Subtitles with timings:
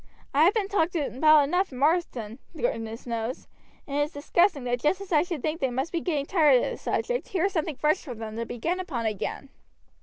[0.33, 3.47] I have been talked about enough in Marsden, goodness knows,
[3.87, 6.63] and it is disgusting that just as I should think they must be getting tired
[6.63, 9.49] of the subject here is something fresh for them to begin upon again."